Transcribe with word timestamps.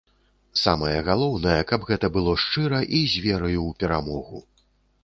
Самае 0.61 0.99
галоўнае, 1.09 1.59
каб 1.73 1.85
гэта 1.91 2.11
было 2.17 2.35
шчыра 2.45 2.79
і 2.97 3.07
з 3.13 3.25
вераю 3.29 3.59
ў 3.69 3.71
перамогу. 3.85 4.45